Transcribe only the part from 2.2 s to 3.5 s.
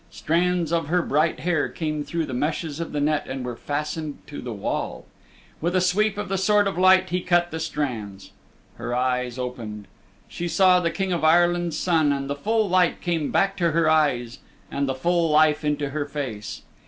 the meshes of the net and